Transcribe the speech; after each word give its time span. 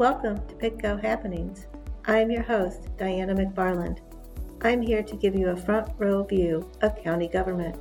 Welcome 0.00 0.40
to 0.48 0.54
Pitco 0.54 0.98
Happenings. 0.98 1.66
I'm 2.06 2.30
your 2.30 2.42
host, 2.42 2.88
Diana 2.96 3.34
McFarland. 3.34 3.98
I'm 4.62 4.80
here 4.80 5.02
to 5.02 5.14
give 5.14 5.34
you 5.34 5.50
a 5.50 5.56
front 5.56 5.92
row 5.98 6.24
view 6.24 6.66
of 6.80 6.96
county 7.04 7.28
government. 7.28 7.76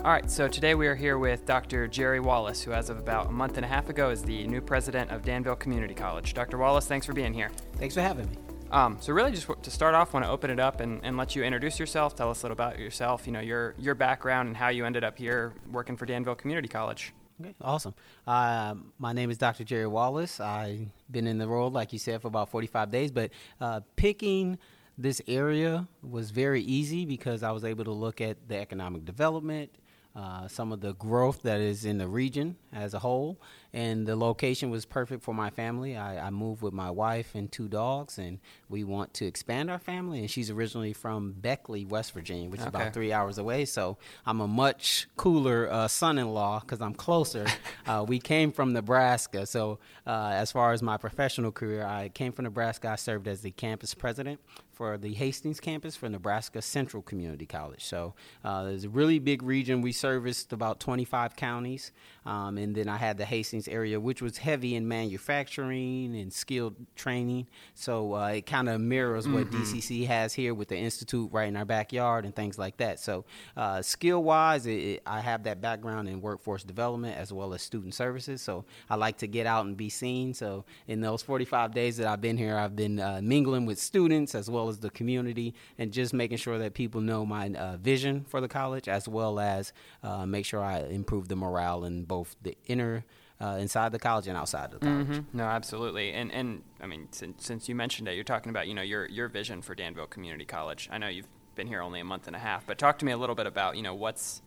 All 0.00 0.12
right, 0.12 0.30
so 0.30 0.48
today 0.48 0.74
we 0.74 0.86
are 0.86 0.94
here 0.94 1.16
with 1.16 1.46
Dr. 1.46 1.88
Jerry 1.88 2.20
Wallace, 2.20 2.60
who, 2.60 2.72
as 2.72 2.90
of 2.90 2.98
about 2.98 3.28
a 3.28 3.32
month 3.32 3.56
and 3.56 3.64
a 3.64 3.68
half 3.68 3.88
ago, 3.88 4.10
is 4.10 4.22
the 4.22 4.46
new 4.48 4.60
president 4.60 5.10
of 5.10 5.24
Danville 5.24 5.56
Community 5.56 5.94
College. 5.94 6.34
Dr. 6.34 6.58
Wallace, 6.58 6.86
thanks 6.86 7.06
for 7.06 7.14
being 7.14 7.32
here. 7.32 7.50
Thanks 7.76 7.94
for 7.94 8.02
having 8.02 8.28
me. 8.28 8.36
Um, 8.70 8.98
so, 9.00 9.14
really, 9.14 9.30
just 9.30 9.48
to 9.62 9.70
start 9.70 9.94
off, 9.94 10.12
want 10.12 10.26
to 10.26 10.30
open 10.30 10.50
it 10.50 10.60
up 10.60 10.80
and, 10.80 11.00
and 11.04 11.16
let 11.16 11.34
you 11.34 11.42
introduce 11.42 11.78
yourself. 11.78 12.14
Tell 12.14 12.30
us 12.30 12.42
a 12.42 12.44
little 12.44 12.52
about 12.52 12.78
yourself. 12.78 13.26
You 13.26 13.32
know, 13.32 13.40
your 13.40 13.74
your 13.78 13.94
background 13.94 14.48
and 14.48 14.56
how 14.58 14.68
you 14.68 14.84
ended 14.84 15.04
up 15.04 15.16
here 15.16 15.54
working 15.72 15.96
for 15.96 16.04
Danville 16.04 16.34
Community 16.34 16.68
College. 16.68 17.14
Okay, 17.40 17.54
awesome. 17.60 17.94
Uh, 18.28 18.76
my 18.98 19.12
name 19.12 19.28
is 19.28 19.38
Dr. 19.38 19.64
Jerry 19.64 19.88
Wallace. 19.88 20.38
I've 20.38 20.86
been 21.10 21.26
in 21.26 21.38
the 21.38 21.48
role, 21.48 21.68
like 21.68 21.92
you 21.92 21.98
said, 21.98 22.22
for 22.22 22.28
about 22.28 22.48
45 22.48 22.92
days, 22.92 23.10
but 23.10 23.32
uh, 23.60 23.80
picking 23.96 24.56
this 24.96 25.20
area 25.26 25.88
was 26.08 26.30
very 26.30 26.62
easy 26.62 27.04
because 27.04 27.42
I 27.42 27.50
was 27.50 27.64
able 27.64 27.84
to 27.86 27.90
look 27.90 28.20
at 28.20 28.36
the 28.46 28.56
economic 28.56 29.04
development, 29.04 29.70
uh, 30.14 30.46
some 30.46 30.70
of 30.70 30.80
the 30.80 30.94
growth 30.94 31.42
that 31.42 31.60
is 31.60 31.84
in 31.84 31.98
the 31.98 32.06
region 32.06 32.56
as 32.72 32.94
a 32.94 33.00
whole. 33.00 33.40
And 33.74 34.06
the 34.06 34.14
location 34.14 34.70
was 34.70 34.84
perfect 34.84 35.24
for 35.24 35.34
my 35.34 35.50
family. 35.50 35.96
I, 35.96 36.28
I, 36.28 36.30
moved 36.30 36.62
with 36.62 36.72
my 36.72 36.92
wife 36.92 37.34
and 37.34 37.50
two 37.50 37.66
dogs, 37.66 38.18
and 38.18 38.38
we 38.68 38.84
want 38.84 39.12
to 39.14 39.26
expand 39.26 39.68
our 39.68 39.80
family. 39.80 40.20
And 40.20 40.30
she's 40.30 40.48
originally 40.48 40.92
from 40.92 41.32
Beckley, 41.32 41.84
West 41.84 42.12
Virginia, 42.12 42.48
which 42.48 42.60
okay. 42.60 42.68
is 42.68 42.74
about 42.74 42.94
three 42.94 43.12
hours 43.12 43.36
away. 43.36 43.64
So 43.64 43.98
I'm 44.26 44.40
a 44.40 44.46
much 44.46 45.08
cooler 45.16 45.68
uh, 45.68 45.88
son 45.88 46.18
in 46.18 46.28
law 46.28 46.60
because 46.60 46.80
I'm 46.80 46.94
closer. 46.94 47.46
uh, 47.88 48.04
we 48.06 48.20
came 48.20 48.52
from 48.52 48.72
Nebraska. 48.72 49.44
So 49.44 49.80
uh, 50.06 50.30
as 50.34 50.52
far 50.52 50.72
as 50.72 50.80
my 50.80 50.96
professional 50.96 51.50
career, 51.50 51.84
I 51.84 52.10
came 52.10 52.30
from 52.30 52.44
Nebraska. 52.44 52.90
I 52.90 52.96
served 52.96 53.26
as 53.26 53.40
the 53.40 53.50
campus 53.50 53.92
president 53.92 54.38
for 54.74 54.98
the 54.98 55.14
Hastings 55.14 55.60
campus 55.60 55.96
for 55.96 56.08
Nebraska 56.08 56.60
Central 56.60 57.02
Community 57.02 57.46
College. 57.46 57.84
So 57.84 58.14
uh, 58.44 58.64
there's 58.64 58.84
a 58.84 58.88
really 58.88 59.18
big 59.18 59.42
region. 59.42 59.80
We 59.80 59.92
serviced 59.92 60.52
about 60.52 60.80
25 60.80 61.36
counties. 61.36 61.92
Um, 62.26 62.58
and 62.58 62.74
then 62.74 62.88
I 62.88 62.96
had 62.96 63.16
the 63.16 63.24
Hastings 63.24 63.63
area, 63.68 64.00
which 64.00 64.22
was 64.22 64.38
heavy 64.38 64.74
in 64.74 64.86
manufacturing 64.86 66.16
and 66.16 66.32
skilled 66.32 66.74
training. 66.94 67.46
So 67.74 68.14
uh, 68.14 68.28
it 68.28 68.46
kind 68.46 68.68
of 68.68 68.80
mirrors 68.80 69.24
mm-hmm. 69.24 69.34
what 69.34 69.50
DCC 69.50 70.06
has 70.06 70.32
here 70.32 70.54
with 70.54 70.68
the 70.68 70.76
institute 70.76 71.30
right 71.32 71.48
in 71.48 71.56
our 71.56 71.64
backyard 71.64 72.24
and 72.24 72.34
things 72.34 72.58
like 72.58 72.76
that. 72.78 73.00
So 73.00 73.24
uh, 73.56 73.82
skill 73.82 74.22
wise, 74.22 74.66
I 74.66 75.20
have 75.20 75.44
that 75.44 75.60
background 75.60 76.08
in 76.08 76.20
workforce 76.20 76.62
development 76.64 77.16
as 77.16 77.32
well 77.32 77.54
as 77.54 77.62
student 77.62 77.94
services. 77.94 78.42
So 78.42 78.64
I 78.88 78.96
like 78.96 79.18
to 79.18 79.26
get 79.26 79.46
out 79.46 79.66
and 79.66 79.76
be 79.76 79.88
seen. 79.88 80.34
So 80.34 80.64
in 80.86 81.00
those 81.00 81.22
45 81.22 81.72
days 81.72 81.96
that 81.98 82.06
I've 82.06 82.20
been 82.20 82.36
here, 82.36 82.56
I've 82.56 82.76
been 82.76 83.00
uh, 83.00 83.20
mingling 83.22 83.66
with 83.66 83.78
students 83.78 84.34
as 84.34 84.50
well 84.50 84.68
as 84.68 84.78
the 84.78 84.90
community 84.90 85.54
and 85.78 85.92
just 85.92 86.12
making 86.12 86.38
sure 86.38 86.58
that 86.58 86.74
people 86.74 87.00
know 87.00 87.24
my 87.26 87.50
uh, 87.50 87.76
vision 87.76 88.24
for 88.28 88.40
the 88.40 88.48
college 88.48 88.88
as 88.88 89.08
well 89.08 89.38
as 89.40 89.72
uh, 90.02 90.26
make 90.26 90.44
sure 90.44 90.62
I 90.62 90.80
improve 90.80 91.28
the 91.28 91.36
morale 91.36 91.84
in 91.84 92.04
both 92.04 92.36
the 92.42 92.56
inner 92.66 93.04
uh, 93.40 93.56
inside 93.60 93.92
the 93.92 93.98
college 93.98 94.26
and 94.26 94.36
outside 94.36 94.70
the 94.70 94.78
college. 94.78 95.06
Mm-hmm. 95.06 95.36
No, 95.36 95.44
absolutely. 95.44 96.12
And 96.12 96.32
and 96.32 96.62
I 96.80 96.86
mean, 96.86 97.08
since, 97.10 97.44
since 97.44 97.68
you 97.68 97.74
mentioned 97.74 98.08
it, 98.08 98.14
you're 98.14 98.24
talking 98.24 98.50
about 98.50 98.68
you 98.68 98.74
know 98.74 98.82
your 98.82 99.06
your 99.06 99.28
vision 99.28 99.62
for 99.62 99.74
Danville 99.74 100.06
Community 100.06 100.44
College. 100.44 100.88
I 100.92 100.98
know 100.98 101.08
you've 101.08 101.28
been 101.54 101.66
here 101.66 101.80
only 101.80 102.00
a 102.00 102.04
month 102.04 102.26
and 102.26 102.36
a 102.36 102.38
half, 102.38 102.66
but 102.66 102.78
talk 102.78 102.98
to 102.98 103.04
me 103.04 103.12
a 103.12 103.16
little 103.16 103.34
bit 103.34 103.46
about 103.46 103.76
you 103.76 103.82
know 103.82 103.94
what's 103.94 104.42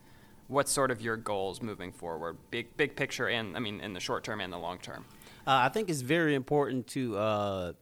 what's 0.47 0.71
sort 0.71 0.91
of 0.91 1.01
your 1.01 1.17
goals 1.17 1.61
moving 1.61 1.91
forward, 1.91 2.37
big 2.51 2.75
big 2.77 2.95
picture, 2.95 3.27
and 3.27 3.55
I 3.55 3.59
mean 3.59 3.81
in 3.81 3.93
the 3.93 3.99
short 3.99 4.23
term 4.23 4.41
and 4.41 4.51
the 4.51 4.57
long 4.57 4.79
term. 4.79 5.05
Uh, 5.45 5.61
I 5.63 5.69
think 5.69 5.89
it's 5.89 6.01
very 6.01 6.35
important 6.35 6.87
to 6.87 7.17
uh, 7.17 7.73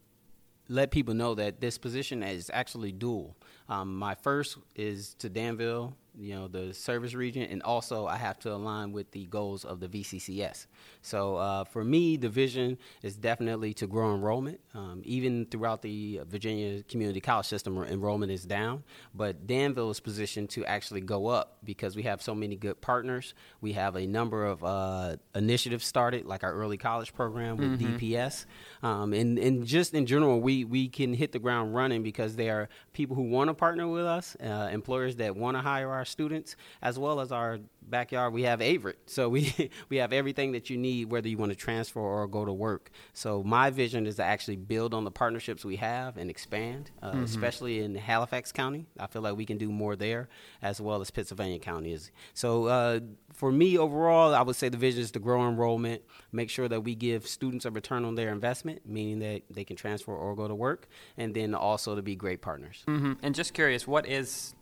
let 0.69 0.91
people 0.91 1.13
know 1.13 1.35
that 1.35 1.61
this 1.61 1.77
position 1.77 2.23
is 2.23 2.51
actually 2.53 2.91
dual. 2.91 3.35
Um, 3.69 3.95
my 3.97 4.15
first 4.15 4.57
is 4.75 5.15
to 5.15 5.29
Danville 5.29 5.95
you 6.17 6.33
know 6.33 6.47
the 6.47 6.73
service 6.73 7.13
region 7.13 7.43
and 7.43 7.61
also 7.63 8.05
i 8.07 8.15
have 8.15 8.39
to 8.39 8.51
align 8.51 8.91
with 8.91 9.11
the 9.11 9.25
goals 9.25 9.65
of 9.65 9.79
the 9.79 9.87
vccs 9.87 10.67
so 11.01 11.35
uh, 11.37 11.63
for 11.63 11.83
me 11.83 12.17
the 12.17 12.29
vision 12.29 12.77
is 13.01 13.15
definitely 13.15 13.73
to 13.73 13.87
grow 13.87 14.13
enrollment. 14.13 14.59
Um, 14.73 15.01
even 15.03 15.45
throughout 15.45 15.81
the 15.81 16.21
virginia 16.27 16.83
community 16.83 17.21
college 17.21 17.45
system 17.45 17.77
enrollment 17.83 18.31
is 18.31 18.45
down 18.45 18.83
but 19.13 19.47
danville 19.47 19.91
is 19.91 19.99
positioned 19.99 20.49
to 20.51 20.65
actually 20.65 21.01
go 21.01 21.27
up 21.27 21.57
because 21.63 21.95
we 21.95 22.03
have 22.03 22.21
so 22.21 22.35
many 22.35 22.55
good 22.55 22.79
partners. 22.81 23.33
We 23.61 23.73
have 23.73 23.95
a 23.95 24.05
number 24.05 24.45
of 24.45 24.63
uh, 24.63 25.17
initiatives 25.33 25.85
started 25.85 26.25
like 26.25 26.43
our 26.43 26.53
early 26.53 26.77
college 26.77 27.13
program 27.13 27.57
with 27.57 27.79
mm-hmm. 27.79 27.97
dps 27.97 28.45
um, 28.83 29.13
and, 29.13 29.37
and 29.37 29.65
just 29.65 29.93
in 29.93 30.05
general 30.05 30.39
we, 30.39 30.63
we 30.63 30.87
can 30.87 31.13
hit 31.13 31.31
the 31.31 31.39
ground 31.39 31.75
running 31.75 32.03
because 32.03 32.35
there 32.35 32.61
are 32.61 32.69
people 32.93 33.15
who 33.15 33.23
want 33.23 33.49
to 33.49 33.53
partner 33.53 33.87
with 33.87 34.05
us 34.05 34.35
uh, 34.43 34.69
employers 34.71 35.15
that 35.17 35.35
want 35.35 35.57
to 35.57 35.61
hire 35.61 35.89
our 35.89 36.04
our 36.05 36.07
students 36.07 36.55
as 36.81 36.99
well 36.99 37.19
as 37.19 37.31
our 37.31 37.59
backyard. 37.81 38.33
We 38.33 38.43
have 38.43 38.59
Averett, 38.59 38.95
so 39.07 39.27
we 39.29 39.71
we 39.89 39.97
have 39.97 40.13
everything 40.13 40.51
that 40.53 40.69
you 40.69 40.77
need, 40.77 41.09
whether 41.09 41.27
you 41.27 41.37
want 41.37 41.51
to 41.51 41.55
transfer 41.55 41.99
or 41.99 42.27
go 42.27 42.45
to 42.45 42.53
work. 42.53 42.91
So 43.13 43.43
my 43.43 43.69
vision 43.69 44.05
is 44.05 44.15
to 44.15 44.23
actually 44.23 44.57
build 44.57 44.93
on 44.93 45.03
the 45.03 45.11
partnerships 45.11 45.65
we 45.65 45.77
have 45.77 46.17
and 46.17 46.29
expand, 46.29 46.91
uh, 47.01 47.11
mm-hmm. 47.11 47.23
especially 47.23 47.79
in 47.79 47.95
Halifax 47.95 48.51
County. 48.51 48.85
I 48.99 49.07
feel 49.07 49.21
like 49.21 49.35
we 49.35 49.45
can 49.45 49.57
do 49.57 49.71
more 49.71 49.95
there 49.95 50.29
as 50.61 50.79
well 50.79 51.01
as 51.01 51.11
Pittsylvania 51.11 51.59
County 51.59 51.91
is. 51.91 52.11
So 52.33 52.65
uh, 52.65 52.99
for 53.33 53.51
me 53.51 53.77
overall, 53.77 54.33
I 54.33 54.41
would 54.41 54.55
say 54.55 54.69
the 54.69 54.77
vision 54.77 55.01
is 55.01 55.11
to 55.11 55.19
grow 55.19 55.47
enrollment, 55.47 56.03
make 56.31 56.49
sure 56.49 56.67
that 56.67 56.81
we 56.81 56.95
give 56.95 57.27
students 57.27 57.65
a 57.65 57.71
return 57.71 58.05
on 58.05 58.15
their 58.15 58.31
investment, 58.31 58.85
meaning 58.85 59.19
that 59.19 59.43
they 59.49 59.63
can 59.63 59.75
transfer 59.75 60.13
or 60.13 60.35
go 60.35 60.47
to 60.47 60.55
work, 60.55 60.87
and 61.17 61.33
then 61.33 61.55
also 61.55 61.95
to 61.95 62.01
be 62.01 62.15
great 62.15 62.41
partners. 62.41 62.83
Mm-hmm. 62.87 63.13
And 63.21 63.33
just 63.33 63.53
curious, 63.53 63.87
what 63.87 64.07
is 64.07 64.53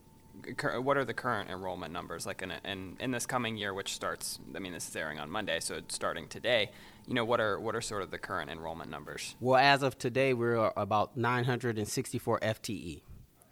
what 0.82 0.98
are 0.98 1.06
the 1.06 1.14
current 1.14 1.50
enrollment 1.50 1.94
numbers 1.94 2.26
like 2.26 2.42
in, 2.42 2.52
in 2.66 2.98
in 3.00 3.12
this 3.12 3.26
coming 3.26 3.58
year, 3.58 3.74
which 3.74 3.94
starts? 3.94 4.40
I 4.56 4.60
mean, 4.60 4.74
this 4.74 4.88
is 4.88 4.96
airing 4.96 5.20
on 5.20 5.30
Monday, 5.30 5.60
so 5.60 5.76
it's 5.76 5.96
starting 5.96 6.28
today. 6.28 6.72
You 7.08 7.14
know, 7.14 7.26
what 7.26 7.40
are 7.40 7.60
what 7.60 7.76
are 7.76 7.82
sort 7.82 8.02
of 8.02 8.12
the 8.12 8.18
current 8.18 8.50
enrollment 8.50 8.90
numbers? 8.90 9.36
Well, 9.40 9.60
as 9.60 9.84
of 9.84 9.98
today, 9.98 10.34
we're 10.34 10.72
about 10.76 11.16
964 11.18 12.40
FTE. 12.40 13.02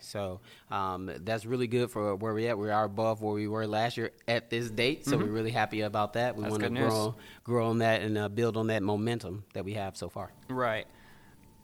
So 0.03 0.41
um, 0.69 1.11
that's 1.19 1.45
really 1.45 1.67
good 1.67 1.91
for 1.91 2.15
where 2.15 2.33
we're 2.33 2.49
at. 2.49 2.57
We 2.57 2.69
are 2.69 2.85
above 2.85 3.21
where 3.21 3.33
we 3.33 3.47
were 3.47 3.67
last 3.67 3.97
year 3.97 4.11
at 4.27 4.49
this 4.49 4.69
date, 4.69 5.05
so 5.05 5.11
mm-hmm. 5.11 5.23
we're 5.23 5.31
really 5.31 5.51
happy 5.51 5.81
about 5.81 6.13
that. 6.13 6.35
We 6.35 6.43
want 6.43 6.63
to 6.63 6.69
grow, 6.69 7.15
grow 7.43 7.69
on 7.69 7.79
that 7.79 8.01
and 8.01 8.17
uh, 8.17 8.29
build 8.29 8.57
on 8.57 8.67
that 8.67 8.83
momentum 8.83 9.43
that 9.53 9.63
we 9.63 9.73
have 9.73 9.95
so 9.95 10.09
far. 10.09 10.31
Right. 10.49 10.87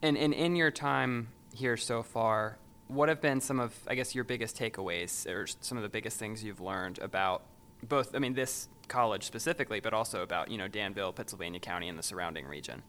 And, 0.02 0.16
and 0.16 0.32
in 0.32 0.54
your 0.54 0.70
time 0.70 1.28
here 1.52 1.76
so 1.76 2.02
far, 2.02 2.58
what 2.88 3.08
have 3.08 3.20
been 3.20 3.40
some 3.40 3.60
of, 3.60 3.74
I 3.86 3.94
guess, 3.94 4.14
your 4.14 4.24
biggest 4.24 4.56
takeaways 4.56 5.26
or 5.26 5.46
some 5.46 5.78
of 5.78 5.82
the 5.82 5.88
biggest 5.88 6.18
things 6.18 6.42
you've 6.42 6.60
learned 6.60 6.98
about 6.98 7.42
both, 7.82 8.14
I 8.14 8.18
mean, 8.18 8.34
this 8.34 8.68
college 8.88 9.24
specifically, 9.24 9.80
but 9.80 9.92
also 9.92 10.22
about, 10.22 10.50
you 10.50 10.58
know, 10.58 10.68
Danville, 10.68 11.12
Pittsylvania 11.12 11.60
County, 11.60 11.88
and 11.88 11.98
the 11.98 12.02
surrounding 12.02 12.46
region? 12.46 12.82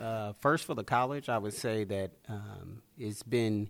Uh, 0.00 0.32
first, 0.40 0.64
for 0.64 0.74
the 0.74 0.84
college, 0.84 1.28
I 1.28 1.36
would 1.36 1.52
say 1.52 1.84
that 1.84 2.12
um, 2.28 2.82
it's 2.96 3.22
been 3.22 3.68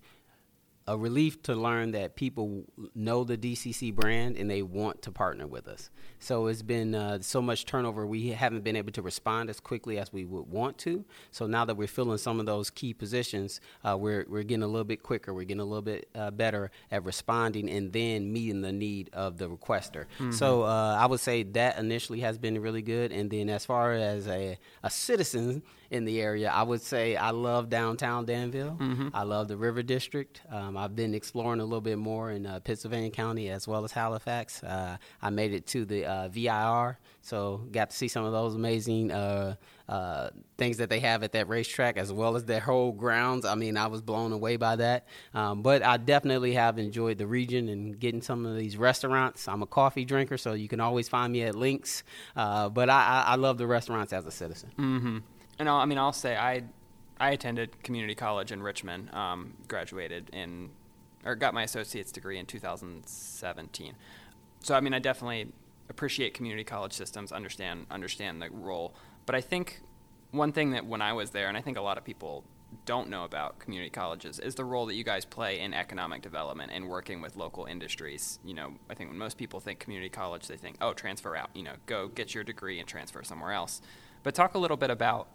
a 0.91 0.99
relief 0.99 1.41
to 1.41 1.55
learn 1.55 1.93
that 1.93 2.17
people 2.17 2.65
know 2.97 3.23
the 3.23 3.39
DCC 3.39 3.95
brand 3.95 4.37
and 4.37 4.51
they 4.51 4.61
want 4.61 5.03
to 5.03 5.13
partner 5.13 5.47
with 5.47 5.69
us. 5.69 5.89
So 6.19 6.49
it's 6.49 6.63
been 6.63 6.97
uh, 6.97 7.21
so 7.21 7.41
much 7.41 7.65
turnover, 7.65 8.05
we 8.07 8.31
haven't 8.31 8.65
been 8.65 8.75
able 8.75 8.91
to 8.93 9.03
respond 9.03 9.51
as 9.51 9.61
quickly 9.61 9.99
as 9.99 10.13
we 10.13 10.25
would 10.25 10.49
want 10.49 10.79
to. 10.79 11.05
So 11.31 11.47
now 11.47 11.65
that 11.65 11.77
we're 11.77 11.87
filling 11.87 12.19
some 12.19 12.41
of 12.41 12.47
those 12.47 12.71
key 12.71 12.93
positions, 12.93 13.61
uh, 13.85 13.97
we're, 13.97 14.27
we're 14.29 14.43
getting 14.43 14.65
a 14.65 14.67
little 14.67 14.85
bit 14.85 15.05
quicker, 15.05 15.33
we're 15.33 15.45
getting 15.45 15.61
a 15.61 15.65
little 15.65 15.81
bit 15.81 16.09
uh, 16.17 16.33
better 16.33 16.73
at 16.91 17.05
responding 17.05 17.71
and 17.71 17.93
then 17.93 18.33
meeting 18.33 18.61
the 18.61 18.73
need 18.73 19.11
of 19.13 19.39
the 19.39 19.49
requester. 19.49 20.07
Mm-hmm. 20.19 20.33
So 20.33 20.65
uh, 20.65 20.97
I 20.99 21.07
would 21.07 21.21
say 21.21 21.45
that 21.45 21.79
initially 21.79 22.21
has 22.21 22.37
been 22.37 22.61
really 22.61 22.83
good. 22.83 23.13
And 23.13 23.31
then 23.31 23.49
as 23.49 23.65
far 23.65 23.93
as 23.93 24.27
a, 24.27 24.59
a 24.83 24.91
citizen, 24.91 25.63
in 25.91 26.05
the 26.05 26.21
area. 26.21 26.51
I 26.51 26.63
would 26.63 26.81
say 26.81 27.17
I 27.17 27.31
love 27.31 27.69
downtown 27.69 28.25
Danville. 28.25 28.77
Mm-hmm. 28.81 29.09
I 29.13 29.25
love 29.25 29.49
the 29.49 29.57
River 29.57 29.83
District. 29.83 30.41
Um, 30.51 30.77
I've 30.81 30.97
been 30.97 31.15
exploring 31.15 31.61
a 31.61 31.65
little 31.65 31.81
bit 31.81 31.99
more 31.99 32.31
in 32.31 32.47
uh, 32.47 32.61
Pittsylvania 32.61 33.11
County 33.11 33.51
as 33.51 33.69
well 33.69 33.85
as 33.85 33.93
Halifax. 33.93 34.63
Uh, 34.63 34.97
I 35.21 35.31
made 35.31 35.53
it 35.53 35.67
to 35.69 35.85
the 35.85 36.07
uh, 36.07 36.29
VIR, 36.29 36.99
so 37.21 37.67
got 37.71 37.91
to 37.91 37.97
see 37.97 38.09
some 38.09 38.25
of 38.25 38.33
those 38.33 38.55
amazing 38.55 39.13
uh, 39.13 39.57
uh, 39.89 40.31
things 40.57 40.79
that 40.79 40.89
they 40.89 41.01
have 41.01 41.23
at 41.23 41.33
that 41.33 41.49
racetrack 41.49 41.97
as 41.97 42.13
well 42.13 42.37
as 42.37 42.45
their 42.47 42.61
whole 42.61 42.93
grounds. 42.93 43.45
I 43.45 43.55
mean, 43.55 43.77
I 43.77 43.89
was 43.89 44.01
blown 44.01 44.33
away 44.33 44.57
by 44.57 44.77
that. 44.77 45.07
Um, 45.35 45.63
but 45.63 45.83
I 45.83 45.97
definitely 45.97 46.55
have 46.55 46.79
enjoyed 46.79 47.19
the 47.19 47.27
region 47.27 47.69
and 47.69 47.99
getting 47.99 48.23
some 48.23 48.47
of 48.47 48.57
these 48.57 48.77
restaurants. 48.77 49.49
I'm 49.49 49.63
a 49.63 49.67
coffee 49.67 50.05
drinker, 50.05 50.39
so 50.39 50.55
you 50.55 50.69
can 50.69 50.81
always 50.81 51.09
find 51.09 51.33
me 51.33 51.43
at 51.43 51.55
Links. 51.55 52.03
Uh, 52.35 52.69
but 52.69 52.89
I, 52.89 53.25
I, 53.27 53.33
I, 53.33 53.35
love 53.37 53.59
the 53.59 53.67
restaurants 53.67 54.13
as 54.13 54.25
a 54.27 54.31
citizen. 54.31 54.71
Mm-hmm 54.79 55.19
and 55.61 55.69
I'll, 55.69 55.77
i 55.77 55.85
mean, 55.85 55.99
I'll 55.99 56.13
say 56.13 56.37
I 56.37 56.65
I 57.21 57.31
attended 57.33 57.83
community 57.83 58.15
college 58.15 58.51
in 58.51 58.63
Richmond, 58.63 59.15
um, 59.15 59.55
graduated 59.69 60.31
in 60.33 60.71
or 61.25 61.35
got 61.35 61.53
my 61.53 61.63
associate's 61.63 62.11
degree 62.11 62.39
in 62.39 62.47
2017. 62.47 63.95
So 64.61 64.75
I 64.75 64.81
mean, 64.81 64.95
I 64.95 64.99
definitely 64.99 65.49
appreciate 65.91 66.33
community 66.33 66.65
college 66.65 66.95
systems, 66.95 67.31
understand 67.31 67.87
understand 67.91 68.41
the 68.41 68.51
role. 68.51 68.95
But 69.27 69.35
I 69.35 69.43
think 69.43 69.83
one 70.31 70.53
thing 70.53 70.71
that 70.71 70.87
when 70.87 71.03
I 71.03 71.13
was 71.13 71.31
there, 71.31 71.49
and 71.49 71.57
I 71.57 71.61
think 71.61 71.77
a 71.77 71.83
lot 71.83 71.99
of 71.99 72.05
people 72.05 72.45
don't 72.87 73.11
know 73.11 73.25
about 73.25 73.59
community 73.59 73.91
colleges 73.91 74.39
is 74.39 74.55
the 74.55 74.65
role 74.65 74.87
that 74.87 74.95
you 74.95 75.05
guys 75.05 75.25
play 75.25 75.59
in 75.59 75.75
economic 75.75 76.23
development 76.23 76.71
and 76.73 76.89
working 76.89 77.21
with 77.21 77.37
local 77.37 77.67
industries. 77.67 78.39
You 78.45 78.55
know, 78.55 78.75
I 78.89 78.95
think 78.95 79.11
when 79.11 79.19
most 79.19 79.37
people 79.37 79.61
think 79.61 79.81
community 79.81 80.09
college, 80.09 80.47
they 80.47 80.57
think, 80.57 80.77
oh, 80.81 80.93
transfer 80.93 81.37
out, 81.37 81.51
you 81.55 81.65
know, 81.65 81.75
go 81.87 82.09
get 82.09 82.35
your 82.35 82.45
degree 82.45 82.79
and 82.79 82.89
transfer 82.89 83.23
somewhere 83.25 83.53
else. 83.53 83.83
But 84.23 84.35
talk 84.35 84.55
a 84.55 84.59
little 84.59 84.77
bit 84.77 84.91
about 84.91 85.29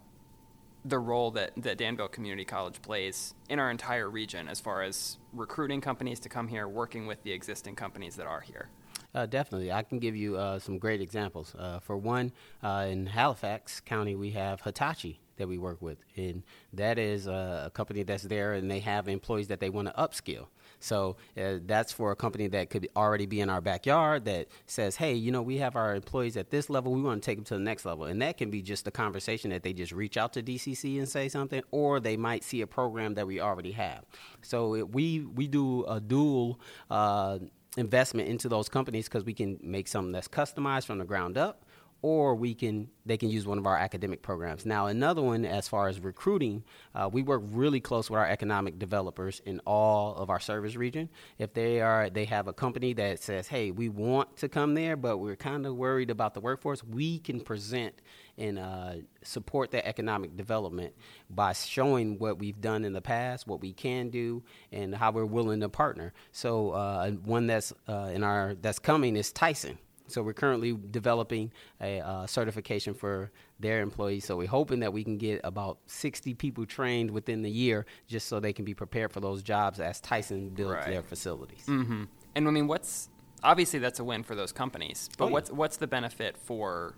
the 0.88 0.98
role 0.98 1.30
that, 1.32 1.52
that 1.56 1.78
Danville 1.78 2.08
Community 2.08 2.44
College 2.44 2.80
plays 2.80 3.34
in 3.48 3.58
our 3.58 3.70
entire 3.70 4.08
region 4.08 4.48
as 4.48 4.60
far 4.60 4.82
as 4.82 5.18
recruiting 5.32 5.80
companies 5.80 6.20
to 6.20 6.28
come 6.28 6.48
here, 6.48 6.68
working 6.68 7.06
with 7.06 7.22
the 7.22 7.32
existing 7.32 7.74
companies 7.74 8.16
that 8.16 8.26
are 8.26 8.40
here. 8.40 8.68
Uh, 9.14 9.26
definitely. 9.26 9.72
I 9.72 9.82
can 9.82 9.98
give 9.98 10.14
you 10.14 10.36
uh, 10.36 10.58
some 10.58 10.78
great 10.78 11.00
examples. 11.00 11.54
Uh, 11.58 11.80
for 11.80 11.96
one, 11.96 12.32
uh, 12.62 12.86
in 12.88 13.06
Halifax 13.06 13.80
County, 13.80 14.14
we 14.14 14.30
have 14.32 14.60
Hitachi 14.60 15.20
that 15.38 15.48
we 15.48 15.58
work 15.58 15.80
with, 15.82 15.98
and 16.16 16.42
that 16.72 16.98
is 16.98 17.26
a 17.26 17.70
company 17.74 18.02
that's 18.02 18.22
there, 18.22 18.54
and 18.54 18.70
they 18.70 18.80
have 18.80 19.08
employees 19.08 19.48
that 19.48 19.60
they 19.60 19.70
want 19.70 19.88
to 19.88 19.94
upskill. 19.94 20.46
So 20.80 21.16
uh, 21.36 21.58
that's 21.64 21.92
for 21.92 22.12
a 22.12 22.16
company 22.16 22.48
that 22.48 22.70
could 22.70 22.88
already 22.96 23.26
be 23.26 23.40
in 23.40 23.50
our 23.50 23.60
backyard 23.60 24.24
that 24.26 24.48
says, 24.66 24.96
hey, 24.96 25.14
you 25.14 25.32
know, 25.32 25.42
we 25.42 25.58
have 25.58 25.76
our 25.76 25.94
employees 25.94 26.36
at 26.36 26.50
this 26.50 26.70
level, 26.70 26.92
we 26.92 27.02
want 27.02 27.22
to 27.22 27.26
take 27.26 27.38
them 27.38 27.44
to 27.44 27.54
the 27.54 27.60
next 27.60 27.84
level. 27.84 28.04
And 28.04 28.20
that 28.22 28.36
can 28.36 28.50
be 28.50 28.62
just 28.62 28.86
a 28.86 28.90
conversation 28.90 29.50
that 29.50 29.62
they 29.62 29.72
just 29.72 29.92
reach 29.92 30.16
out 30.16 30.32
to 30.34 30.42
DCC 30.42 30.98
and 30.98 31.08
say 31.08 31.28
something, 31.28 31.62
or 31.70 32.00
they 32.00 32.16
might 32.16 32.44
see 32.44 32.60
a 32.60 32.66
program 32.66 33.14
that 33.14 33.26
we 33.26 33.40
already 33.40 33.72
have. 33.72 34.04
So 34.42 34.74
it, 34.74 34.92
we, 34.92 35.20
we 35.20 35.46
do 35.46 35.84
a 35.84 36.00
dual 36.00 36.60
uh, 36.90 37.38
investment 37.76 38.28
into 38.28 38.48
those 38.48 38.68
companies 38.68 39.06
because 39.06 39.24
we 39.24 39.34
can 39.34 39.58
make 39.62 39.88
something 39.88 40.12
that's 40.12 40.28
customized 40.28 40.86
from 40.86 40.98
the 40.98 41.04
ground 41.04 41.36
up 41.36 41.64
or 42.06 42.36
we 42.36 42.54
can 42.54 42.88
they 43.04 43.16
can 43.16 43.30
use 43.30 43.48
one 43.48 43.58
of 43.58 43.66
our 43.66 43.76
academic 43.76 44.22
programs. 44.22 44.64
Now, 44.64 44.86
another 44.86 45.22
one 45.22 45.44
as 45.44 45.66
far 45.66 45.88
as 45.88 45.98
recruiting, 45.98 46.62
uh, 46.94 47.10
we 47.12 47.22
work 47.22 47.42
really 47.46 47.80
close 47.80 48.08
with 48.08 48.16
our 48.16 48.28
economic 48.28 48.78
developers 48.78 49.42
in 49.44 49.60
all 49.66 50.14
of 50.14 50.30
our 50.30 50.38
service 50.38 50.76
region. 50.76 51.08
If 51.36 51.52
they 51.52 51.80
are 51.80 52.08
they 52.08 52.24
have 52.26 52.46
a 52.46 52.52
company 52.52 52.92
that 52.92 53.20
says, 53.20 53.48
"Hey, 53.48 53.72
we 53.72 53.88
want 53.88 54.36
to 54.36 54.48
come 54.48 54.74
there, 54.74 54.94
but 54.94 55.18
we're 55.18 55.34
kind 55.34 55.66
of 55.66 55.74
worried 55.74 56.10
about 56.10 56.34
the 56.34 56.40
workforce," 56.40 56.84
we 56.84 57.18
can 57.18 57.40
present 57.40 58.00
and 58.38 58.60
uh, 58.60 58.92
support 59.24 59.72
that 59.72 59.84
economic 59.84 60.36
development 60.36 60.94
by 61.28 61.54
showing 61.54 62.20
what 62.20 62.38
we've 62.38 62.60
done 62.60 62.84
in 62.84 62.92
the 62.92 63.00
past, 63.00 63.48
what 63.48 63.60
we 63.60 63.72
can 63.72 64.10
do, 64.10 64.44
and 64.70 64.94
how 64.94 65.10
we're 65.10 65.24
willing 65.24 65.58
to 65.58 65.68
partner. 65.68 66.12
So, 66.30 66.70
uh, 66.70 67.10
one 67.10 67.48
that's 67.48 67.72
uh, 67.88 68.12
in 68.14 68.22
our 68.22 68.54
that's 68.54 68.78
coming 68.78 69.16
is 69.16 69.32
Tyson. 69.32 69.78
So 70.08 70.22
we're 70.22 70.34
currently 70.34 70.76
developing 70.90 71.52
a 71.80 72.00
uh, 72.00 72.26
certification 72.26 72.94
for 72.94 73.30
their 73.60 73.80
employees. 73.80 74.24
So 74.24 74.36
we're 74.36 74.48
hoping 74.48 74.80
that 74.80 74.92
we 74.92 75.04
can 75.04 75.18
get 75.18 75.40
about 75.44 75.78
60 75.86 76.34
people 76.34 76.66
trained 76.66 77.10
within 77.10 77.42
the 77.42 77.50
year, 77.50 77.86
just 78.06 78.28
so 78.28 78.40
they 78.40 78.52
can 78.52 78.64
be 78.64 78.74
prepared 78.74 79.12
for 79.12 79.20
those 79.20 79.42
jobs 79.42 79.80
as 79.80 80.00
Tyson 80.00 80.50
builds 80.50 80.74
right. 80.74 80.88
their 80.88 81.02
facilities. 81.02 81.64
Mm-hmm. 81.66 82.04
And 82.34 82.48
I 82.48 82.50
mean, 82.50 82.66
what's 82.66 83.08
obviously 83.42 83.78
that's 83.78 83.98
a 83.98 84.04
win 84.04 84.22
for 84.22 84.34
those 84.34 84.52
companies, 84.52 85.08
but 85.16 85.24
oh, 85.24 85.28
yeah. 85.28 85.32
what's 85.32 85.50
what's 85.50 85.76
the 85.76 85.86
benefit 85.86 86.36
for 86.36 86.94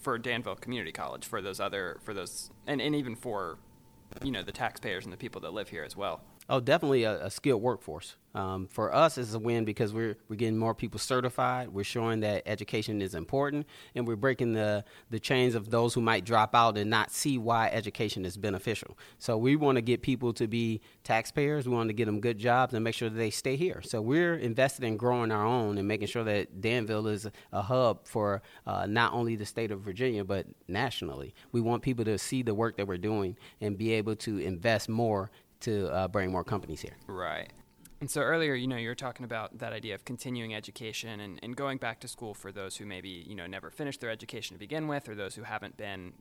for 0.00 0.18
Danville 0.18 0.56
Community 0.56 0.92
College 0.92 1.26
for 1.26 1.42
those 1.42 1.60
other 1.60 1.98
for 2.02 2.14
those 2.14 2.50
and, 2.66 2.80
and 2.80 2.94
even 2.94 3.16
for 3.16 3.58
you 4.22 4.30
know 4.30 4.42
the 4.42 4.52
taxpayers 4.52 5.04
and 5.04 5.12
the 5.12 5.16
people 5.16 5.40
that 5.42 5.52
live 5.52 5.68
here 5.68 5.84
as 5.84 5.96
well? 5.96 6.22
Oh, 6.50 6.58
definitely 6.58 7.04
a, 7.04 7.26
a 7.26 7.30
skilled 7.30 7.62
workforce. 7.62 8.16
Um, 8.34 8.66
for 8.66 8.92
us, 8.92 9.18
it's 9.18 9.34
a 9.34 9.38
win 9.38 9.64
because 9.64 9.94
we're 9.94 10.16
we're 10.28 10.34
getting 10.34 10.58
more 10.58 10.74
people 10.74 10.98
certified. 10.98 11.68
We're 11.68 11.84
showing 11.84 12.20
that 12.20 12.42
education 12.44 13.00
is 13.00 13.14
important, 13.14 13.66
and 13.94 14.04
we're 14.04 14.16
breaking 14.16 14.54
the 14.54 14.84
the 15.10 15.20
chains 15.20 15.54
of 15.54 15.70
those 15.70 15.94
who 15.94 16.00
might 16.00 16.24
drop 16.24 16.52
out 16.52 16.76
and 16.76 16.90
not 16.90 17.12
see 17.12 17.38
why 17.38 17.68
education 17.68 18.24
is 18.24 18.36
beneficial. 18.36 18.98
So 19.20 19.38
we 19.38 19.54
want 19.54 19.76
to 19.76 19.82
get 19.82 20.02
people 20.02 20.32
to 20.34 20.48
be 20.48 20.80
taxpayers. 21.04 21.68
We 21.68 21.74
want 21.74 21.88
to 21.88 21.92
get 21.92 22.06
them 22.06 22.20
good 22.20 22.38
jobs 22.38 22.74
and 22.74 22.82
make 22.82 22.96
sure 22.96 23.08
that 23.08 23.16
they 23.16 23.30
stay 23.30 23.54
here. 23.54 23.80
So 23.82 24.02
we're 24.02 24.34
invested 24.34 24.84
in 24.84 24.96
growing 24.96 25.30
our 25.30 25.46
own 25.46 25.78
and 25.78 25.86
making 25.86 26.08
sure 26.08 26.24
that 26.24 26.60
Danville 26.60 27.06
is 27.06 27.28
a 27.52 27.62
hub 27.62 28.08
for 28.08 28.42
uh, 28.66 28.86
not 28.86 29.12
only 29.12 29.36
the 29.36 29.46
state 29.46 29.70
of 29.70 29.82
Virginia 29.82 30.24
but 30.24 30.46
nationally. 30.66 31.32
We 31.52 31.60
want 31.60 31.82
people 31.82 32.04
to 32.06 32.18
see 32.18 32.42
the 32.42 32.54
work 32.54 32.76
that 32.76 32.88
we're 32.88 32.98
doing 32.98 33.36
and 33.60 33.78
be 33.78 33.92
able 33.92 34.16
to 34.16 34.38
invest 34.38 34.88
more 34.88 35.30
to 35.60 35.88
uh, 35.92 36.08
bring 36.08 36.30
more 36.30 36.44
companies 36.44 36.80
here. 36.80 36.96
Right. 37.06 37.50
And 38.00 38.10
so 38.10 38.22
earlier, 38.22 38.54
you 38.54 38.66
know, 38.66 38.76
you 38.76 38.88
were 38.88 38.94
talking 38.94 39.24
about 39.24 39.58
that 39.58 39.74
idea 39.74 39.94
of 39.94 40.04
continuing 40.06 40.54
education 40.54 41.20
and, 41.20 41.38
and 41.42 41.54
going 41.54 41.76
back 41.76 42.00
to 42.00 42.08
school 42.08 42.32
for 42.32 42.50
those 42.50 42.76
who 42.78 42.86
maybe, 42.86 43.10
you 43.10 43.34
know, 43.34 43.46
never 43.46 43.70
finished 43.70 44.00
their 44.00 44.10
education 44.10 44.54
to 44.54 44.58
begin 44.58 44.88
with 44.88 45.08
or 45.08 45.14
those 45.14 45.34
who 45.34 45.42
haven't 45.42 45.76
been 45.76 46.14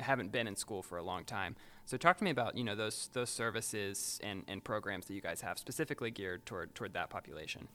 haven't 0.00 0.32
been 0.32 0.46
in 0.46 0.56
school 0.56 0.82
for 0.82 0.96
a 0.96 1.02
long 1.02 1.22
time. 1.22 1.54
So 1.84 1.98
talk 1.98 2.16
to 2.18 2.24
me 2.24 2.30
about, 2.30 2.56
you 2.56 2.64
know, 2.64 2.74
those 2.74 3.08
those 3.14 3.30
services 3.30 4.20
and, 4.22 4.42
and 4.46 4.62
programs 4.62 5.06
that 5.06 5.14
you 5.14 5.20
guys 5.20 5.40
have 5.40 5.58
specifically 5.58 6.10
geared 6.10 6.44
toward 6.44 6.74
toward 6.74 6.92
that 6.92 7.08
population. 7.08 7.68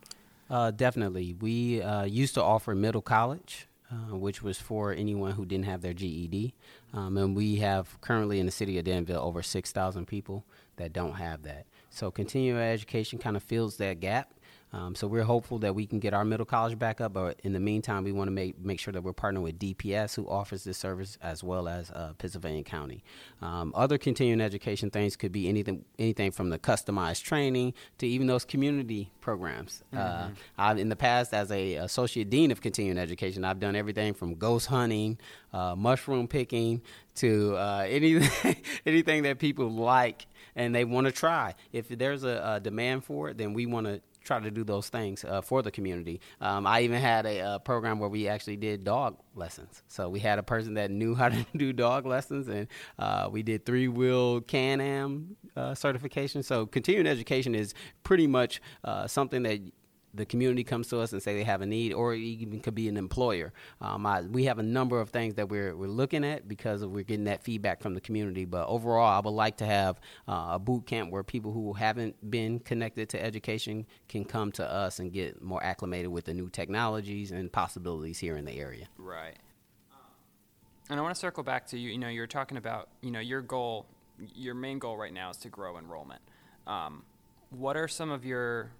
Uh, 0.50 0.69
definitely. 0.69 1.33
We 1.39 1.81
uh, 1.81 2.03
used 2.03 2.36
to 2.36 2.44
offer 2.44 2.75
middle 2.75 3.01
college 3.01 3.68
uh, 3.92 4.15
which 4.15 4.42
was 4.42 4.57
for 4.57 4.94
anyone 4.94 5.33
who 5.33 5.45
didn't 5.45 5.65
have 5.65 5.81
their 5.81 5.94
GED. 5.94 6.53
Um, 6.94 7.18
and 7.18 7.36
we 7.36 7.57
have 7.57 8.00
currently 8.00 8.39
in 8.39 8.45
the 8.45 8.51
city 8.51 8.77
of 8.77 8.86
Danville 8.86 9.21
over 9.21 9.44
6,000 9.44 10.06
people 10.06 10.45
that 10.81 10.94
don't 10.94 11.13
have 11.13 11.44
that. 11.44 11.68
So 11.89 12.10
continuing 12.12 12.60
education 12.60 13.19
kind 13.19 13.38
of 13.38 13.44
fills 13.44 13.78
that 13.78 14.00
gap 14.00 14.33
um, 14.74 14.96
so 14.96 15.06
we're 15.06 15.24
hopeful 15.24 15.60
that 15.60 15.76
we 15.76 15.86
can 15.86 16.00
get 16.00 16.14
our 16.14 16.24
middle 16.24 16.46
college 16.46 16.80
back 16.80 17.02
up, 17.02 17.14
but 17.14 17.40
in 17.44 17.52
the 17.52 17.60
meantime, 17.60 18.04
we 18.04 18.12
want 18.12 18.28
to 18.28 18.32
make 18.32 18.58
make 18.60 18.80
sure 18.80 18.94
that 18.94 19.02
we're 19.02 19.14
partnering 19.14 19.44
with 19.44 19.60
DPS, 19.60 20.16
who 20.16 20.28
offers 20.30 20.64
this 20.64 20.78
service, 20.78 21.18
as 21.22 21.44
well 21.44 21.68
as 21.68 21.92
uh, 21.92 22.14
Pittsylvania 22.18 22.64
County. 22.64 23.04
Um, 23.42 23.74
other 23.76 23.98
continuing 23.98 24.40
education 24.40 24.90
things 24.90 25.18
could 25.18 25.34
be 25.34 25.50
anything 25.50 25.84
anything 26.00 26.32
from 26.32 26.50
the 26.50 26.58
customized 26.58 27.24
training 27.24 27.74
to 27.98 28.08
even 28.08 28.28
those 28.28 28.46
community 28.46 29.12
programs. 29.20 29.84
Uh, 29.92 29.98
mm-hmm. 29.98 30.32
Uh, 30.32 30.36
I've, 30.58 30.78
in 30.78 30.88
the 30.88 30.96
past, 30.96 31.34
as 31.34 31.52
a 31.52 31.76
associate 31.76 32.30
dean 32.30 32.52
of 32.52 32.62
continuing 32.62 32.98
education, 32.98 33.44
I've 33.44 33.60
done 33.60 33.76
everything 33.76 34.14
from 34.14 34.36
ghost 34.36 34.68
hunting, 34.68 35.18
uh, 35.52 35.76
mushroom 35.76 36.30
picking, 36.30 36.82
to 37.16 37.56
uh, 37.58 37.86
anything 37.90 38.56
anything 38.86 39.24
that 39.24 39.40
people 39.40 39.70
like 39.70 40.28
and 40.56 40.76
they 40.76 40.86
want 40.86 41.08
to 41.08 41.12
try. 41.12 41.56
If 41.72 41.90
there's 41.90 42.24
a, 42.24 42.54
a, 42.56 42.60
demand 42.60 43.06
for 43.06 43.30
it, 43.30 43.38
then 43.38 43.54
we 43.54 43.66
want 43.66 43.88
to 43.88 44.02
try 44.24 44.40
to 44.40 44.52
do 44.52 44.64
those 44.64 44.90
things 44.90 45.24
uh, 45.24 45.42
for 45.42 45.62
the 45.62 45.72
community. 45.72 46.22
Um, 46.40 46.68
I 46.68 46.82
even 46.82 47.02
had 47.02 47.26
a, 47.26 47.56
a, 47.56 47.60
program 47.60 48.00
where 48.00 48.10
we 48.10 48.28
actually 48.28 48.58
did 48.58 48.84
dog 48.84 49.18
lessons. 49.36 49.84
So 49.88 50.10
we 50.10 50.20
had 50.20 50.40
a 50.40 50.44
person 50.44 50.75
that 50.75 50.92
knew 50.92 51.16
how 51.16 51.30
to 51.30 51.46
do 51.56 51.74
dog 51.74 52.06
lessons, 52.06 52.48
and 52.48 52.68
uh, 53.00 53.30
we 53.32 53.44
did 53.44 53.66
three 53.66 53.88
wheel 53.88 54.42
Can 54.42 54.82
Am 54.82 55.36
uh, 55.56 55.74
certification. 55.74 56.44
So 56.44 56.66
continuing 56.66 57.08
education 57.08 57.56
is 57.56 57.74
pretty 58.04 58.28
much 58.28 58.62
uh, 58.84 59.08
something 59.08 59.44
that 59.44 59.60
the 60.13 60.25
community 60.25 60.63
comes 60.63 60.88
to 60.89 61.00
us 61.00 61.13
and 61.13 61.22
say 61.22 61.34
they 61.34 61.44
have 61.44 61.62
a 61.62 61.65
need, 61.65 61.94
or 61.94 62.13
even 62.13 62.60
could 62.60 62.75
be 62.75 62.88
an 62.88 62.98
employer. 62.98 63.53
Um, 63.80 64.06
I, 64.06 64.22
we 64.22 64.46
have 64.46 64.60
a 64.60 64.63
number 64.63 65.00
of 65.00 65.10
things 65.10 65.36
that 65.36 65.50
we're, 65.50 65.75
we're 65.75 65.88
looking 65.88 66.24
at 66.24 66.48
because 66.48 66.86
we're 66.86 67.03
getting 67.03 67.25
that 67.25 67.44
feedback 67.44 67.82
from 67.82 67.94
the 67.94 68.01
community. 68.01 68.46
But 68.46 68.68
overall, 68.68 69.10
I 69.10 69.20
would 69.20 69.32
like 69.32 69.58
to 69.58 69.65
have 69.65 70.00
uh, 70.27 70.50
a 70.51 70.60
boot 70.60 70.86
camp 70.86 71.12
where 71.12 71.24
people 71.24 71.51
who 71.51 71.74
haven't 71.74 72.30
been 72.30 72.60
connected 72.60 73.10
to 73.10 73.24
education 73.24 73.86
can 74.10 74.25
come 74.25 74.51
to 74.53 74.70
us 74.70 75.00
and 75.00 75.12
get 75.12 75.41
more 75.41 75.63
acclimated 75.63 76.12
with 76.12 76.25
the 76.25 76.34
new 76.34 76.50
technologies 76.50 77.32
and 77.32 77.51
possibilities 77.51 78.20
here 78.20 78.36
in 78.36 78.46
the 78.46 78.53
area. 78.53 78.88
Right. 78.98 79.38
And 80.89 81.00
I 81.00 81.03
want 81.03 81.15
to 81.15 81.20
circle 81.20 81.44
back 81.44 81.68
to 81.68 81.80
you. 81.80 81.89
You 81.89 81.98
know, 81.98 82.10
you're 82.10 82.27
talking 82.27 82.58
about 82.58 82.89
you 83.01 83.12
know 83.12 83.22
your 83.22 83.41
goal, 83.41 83.86
your 84.36 84.53
main 84.53 84.77
goal 84.77 84.98
right 84.98 85.13
now 85.13 85.30
is 85.30 85.38
to 85.38 85.50
grow 85.50 85.77
enrollment. 85.77 86.22
Um, 86.68 87.03
what 87.50 87.77
are 87.77 87.88
some 87.88 88.12
of 88.12 88.25
your 88.25 88.72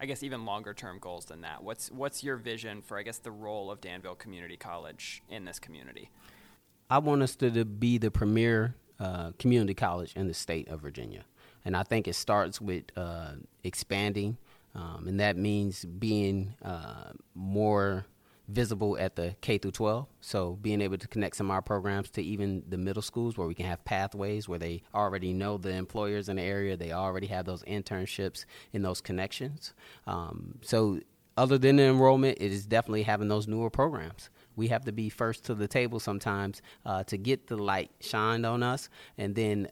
I 0.00 0.06
guess 0.06 0.22
even 0.22 0.44
longer 0.44 0.74
term 0.74 0.98
goals 0.98 1.26
than 1.26 1.42
that. 1.42 1.62
What's 1.62 1.90
what's 1.90 2.24
your 2.24 2.36
vision 2.36 2.82
for 2.82 2.98
I 2.98 3.02
guess 3.02 3.18
the 3.18 3.30
role 3.30 3.70
of 3.70 3.80
Danville 3.80 4.14
Community 4.14 4.56
College 4.56 5.22
in 5.28 5.44
this 5.44 5.58
community? 5.58 6.10
I 6.90 6.98
want 6.98 7.22
us 7.22 7.34
to, 7.36 7.50
to 7.50 7.64
be 7.64 7.98
the 7.98 8.10
premier 8.10 8.74
uh, 9.00 9.32
community 9.38 9.74
college 9.74 10.12
in 10.14 10.28
the 10.28 10.34
state 10.34 10.68
of 10.68 10.80
Virginia, 10.80 11.24
and 11.64 11.76
I 11.76 11.82
think 11.82 12.06
it 12.08 12.14
starts 12.14 12.60
with 12.60 12.84
uh, 12.96 13.32
expanding, 13.62 14.36
um, 14.74 15.06
and 15.08 15.18
that 15.20 15.36
means 15.36 15.84
being 15.84 16.54
uh, 16.62 17.12
more 17.34 18.06
visible 18.48 18.96
at 18.98 19.16
the 19.16 19.34
K 19.40 19.58
through 19.58 19.72
12. 19.72 20.06
So 20.20 20.58
being 20.60 20.80
able 20.80 20.98
to 20.98 21.08
connect 21.08 21.36
some 21.36 21.50
of 21.50 21.54
our 21.54 21.62
programs 21.62 22.10
to 22.10 22.22
even 22.22 22.62
the 22.68 22.78
middle 22.78 23.02
schools 23.02 23.36
where 23.36 23.46
we 23.46 23.54
can 23.54 23.66
have 23.66 23.84
pathways 23.84 24.48
where 24.48 24.58
they 24.58 24.82
already 24.94 25.32
know 25.32 25.56
the 25.56 25.70
employers 25.70 26.28
in 26.28 26.36
the 26.36 26.42
area, 26.42 26.76
they 26.76 26.92
already 26.92 27.26
have 27.28 27.46
those 27.46 27.62
internships 27.64 28.44
and 28.72 28.84
those 28.84 29.00
connections. 29.00 29.72
Um, 30.06 30.58
so 30.62 31.00
other 31.36 31.58
than 31.58 31.76
the 31.76 31.84
enrollment, 31.84 32.38
it 32.40 32.52
is 32.52 32.66
definitely 32.66 33.02
having 33.02 33.28
those 33.28 33.48
newer 33.48 33.70
programs. 33.70 34.30
We 34.56 34.68
have 34.68 34.84
to 34.84 34.92
be 34.92 35.08
first 35.08 35.44
to 35.46 35.54
the 35.54 35.66
table 35.66 35.98
sometimes 35.98 36.62
uh, 36.86 37.02
to 37.04 37.16
get 37.16 37.48
the 37.48 37.56
light 37.56 37.90
shined 38.00 38.46
on 38.46 38.62
us, 38.62 38.88
and 39.18 39.34
then 39.34 39.68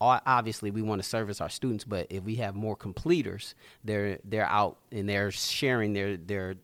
obviously 0.00 0.70
we 0.70 0.82
want 0.82 1.02
to 1.02 1.08
service 1.08 1.40
our 1.40 1.48
students. 1.48 1.84
But 1.84 2.08
if 2.10 2.24
we 2.24 2.36
have 2.36 2.54
more 2.54 2.76
completers, 2.76 3.54
they're 3.84 4.18
they're 4.24 4.46
out 4.46 4.78
and 4.90 5.08
they're 5.08 5.30
sharing 5.30 5.92
their 5.92 6.16
their 6.16 6.56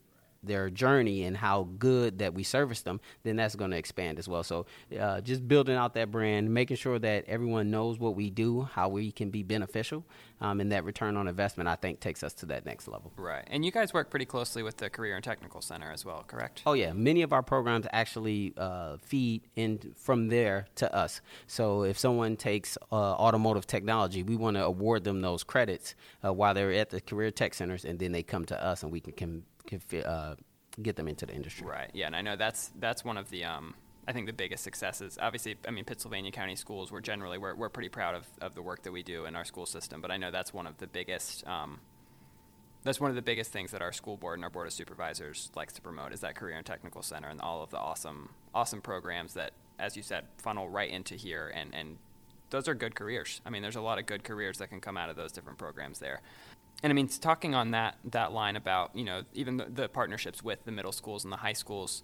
their 0.43 0.71
journey 0.71 1.25
and 1.25 1.37
how 1.37 1.69
good 1.79 2.19
that 2.19 2.35
we 2.35 2.43
service 2.43 2.83
them, 2.83 3.01
then 3.23 3.37
that's 3.37 3.57
going 3.57 3.71
to 3.71 3.77
expand 3.77 4.19
as 4.19 4.29
well. 4.29 4.43
So 4.43 4.67
uh, 4.99 5.21
just 5.21 5.47
building 5.47 5.77
out 5.77 5.95
that 5.95 6.11
brand, 6.11 6.53
making 6.53 6.77
sure 6.77 6.99
that 6.99 7.25
everyone 7.27 7.71
knows 7.71 7.99
what 7.99 8.15
we 8.15 8.31
do, 8.31 8.63
how 8.63 8.89
we 8.89 9.11
can 9.11 9.31
be 9.31 9.43
beneficial, 9.43 10.05
um, 10.41 10.61
and 10.61 10.71
that 10.73 10.85
return 10.85 11.17
on 11.17 11.27
investment, 11.27 11.69
I 11.69 11.77
think, 11.77 12.01
takes 12.01 12.23
us 12.23 12.33
to 12.35 12.47
that 12.47 12.65
next 12.65 12.89
level. 12.89 13.13
Right. 13.17 13.45
And 13.49 13.65
you 13.65 13.73
guys 13.73 13.93
work 13.93 14.11
pretty 14.11 14.27
closely 14.27 14.63
with 14.63 14.77
the 14.77 14.89
Career 14.89 15.17
and 15.17 15.25
Technical 15.25 15.61
Center 15.61 15.91
as 15.91 16.05
well, 16.05 16.25
correct? 16.27 16.63
Oh 16.67 16.75
yeah, 16.75 16.93
many 16.93 17.23
of 17.23 17.33
our 17.33 17.43
programs 17.43 17.87
actually 17.93 18.55
uh, 18.57 18.99
feed 18.99 19.43
in 19.57 19.95
from 19.97 20.29
there 20.29 20.67
to 20.77 20.95
us. 20.95 21.21
So 21.47 21.83
if 21.83 21.99
someone 21.99 22.37
takes 22.37 22.79
uh, 22.93 22.95
automotive 22.95 23.67
technology, 23.67 24.23
we 24.23 24.37
want 24.37 24.57
to 24.57 24.65
award 24.65 25.05
them 25.05 25.21
those 25.21 25.43
credits 25.43 25.95
uh, 26.25 26.33
while 26.33 26.55
they're 26.55 26.73
at 26.73 26.91
the 26.91 27.01
career 27.01 27.31
tech 27.31 27.55
centers, 27.55 27.85
and 27.85 27.99
then 27.99 28.13
they 28.13 28.23
come 28.23 28.45
to 28.47 28.65
us, 28.65 28.83
and 28.83 28.93
we 28.93 29.01
can, 29.01 29.13
can, 29.13 29.43
can 29.69 30.03
uh, 30.03 30.35
get 30.83 30.97
them 30.97 31.09
into 31.09 31.27
the 31.27 31.35
industry. 31.35 31.67
Right. 31.67 31.91
Yeah, 31.93 32.07
and 32.07 32.17
I 32.17 32.23
know 32.23 32.37
that's 32.37 32.73
that's 32.79 33.05
one 33.05 33.17
of 33.17 33.31
the 33.31 33.45
um, 33.45 33.75
I 34.07 34.13
think 34.13 34.27
the 34.27 34.33
biggest 34.33 34.65
successes. 34.65 35.19
Obviously, 35.21 35.57
I 35.67 35.71
mean 35.71 35.85
Pittsylvania 35.85 36.33
County 36.33 36.57
schools. 36.57 36.91
We're 36.91 37.01
generally 37.01 37.39
we're 37.39 37.55
we're 37.55 37.69
pretty 37.69 37.91
proud 37.91 38.15
of, 38.15 38.27
of 38.41 38.55
the 38.55 38.63
work 38.63 38.83
that 38.83 38.93
we 38.93 39.03
do 39.03 39.27
in 39.27 39.37
our 39.37 39.45
school 39.45 39.67
system. 39.67 40.01
But 40.01 40.11
I 40.11 40.17
know 40.17 40.31
that's 40.31 40.53
one 40.53 40.67
of 40.67 40.79
the 40.79 40.87
biggest. 40.87 41.47
Um, 41.47 41.81
that's 42.85 43.01
one 43.01 43.11
of 43.11 43.17
the 43.17 43.23
biggest 43.23 43.53
things 43.53 43.73
that 43.73 43.83
our 43.83 43.93
school 43.93 44.17
board 44.17 44.39
and 44.39 44.45
our 44.45 44.51
board 44.51 44.69
of 44.69 44.73
supervisors 44.73 45.51
likes 45.57 45.73
to 45.75 45.83
promote 45.83 46.13
is 46.13 46.21
that 46.21 46.37
career 46.37 46.57
and 46.57 46.65
technical 46.65 47.03
center 47.03 47.29
and 47.29 47.41
all 47.41 47.63
of 47.63 47.71
the 47.71 47.79
awesome 47.79 48.31
awesome 48.55 48.81
programs 48.81 49.35
that, 49.35 49.51
as 49.79 49.97
you 49.97 50.03
said, 50.03 50.25
funnel 50.39 50.69
right 50.69 50.91
into 50.91 51.15
here 51.15 51.53
and 51.55 51.75
and 51.75 51.99
those 52.51 52.67
are 52.67 52.75
good 52.75 52.95
careers. 52.95 53.43
I 53.45 53.51
mean, 53.51 53.61
there's 53.61 53.77
a 53.77 53.83
lot 53.83 53.99
of 53.99 54.07
good 54.07 54.25
careers 54.25 54.57
that 54.57 54.69
can 54.69 54.81
come 54.81 54.97
out 54.97 55.11
of 55.11 55.17
those 55.17 55.33
different 55.33 55.59
programs 55.59 55.99
there 55.99 56.23
and 56.83 56.93
I 56.93 56.95
mean, 56.95 57.09
talking 57.09 57.55
on 57.55 57.73
that 57.73 57.97
that 58.05 58.33
line 58.33 58.57
about 58.57 58.95
you 58.95 59.05
know 59.05 59.23
even 59.35 59.57
the, 59.57 59.65
the, 59.65 59.89
partnerships 59.89 60.43
with 60.43 60.65
the 60.65 60.73
middle 60.73 60.93
schools 60.93 61.25
and 61.25 61.33
the 61.33 61.39
high 61.39 61.53
schools. 61.53 62.03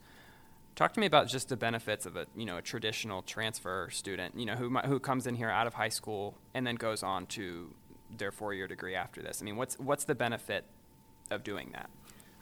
Talk 0.75 0.93
to 0.95 1.00
me 1.00 1.07
about 1.07 1.28
just 1.28 1.49
the 1.49 1.57
benefits 1.57 2.04
of 2.04 2.16
a 2.16 2.26
you 2.37 2.45
know 2.45 2.57
a 2.57 2.62
traditional 2.62 3.23
transfer 3.23 3.88
student 3.90 4.37
you 4.37 4.45
know 4.45 4.57
who 4.57 4.76
who 4.78 4.99
comes 4.99 5.26
in 5.26 5.37
here 5.37 5.50
out 5.50 5.69
of 5.69 5.75
high 5.75 5.88
school 5.88 6.37
and 6.52 6.66
then 6.66 6.75
goes 6.75 7.04
on 7.04 7.26
to 7.26 7.73
their 8.19 8.33
four 8.33 8.54
year 8.54 8.66
degree 8.66 8.95
after 8.95 9.23
this. 9.23 9.40
I 9.40 9.45
mean, 9.45 9.57
what's 9.57 9.78
what's 9.78 10.04
the 10.04 10.14
benefit 10.14 10.64
of 11.31 11.45
doing 11.45 11.71
that? 11.73 11.90